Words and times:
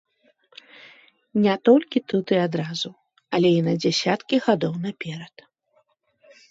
Не 1.43 1.55
толькі 1.69 2.03
тут 2.13 2.25
і 2.37 2.39
адразу, 2.47 2.89
але 3.37 3.47
і 3.59 3.63
на 3.69 3.73
дзясяткі 3.85 4.35
гадоў 4.49 4.73
наперад. 4.89 5.35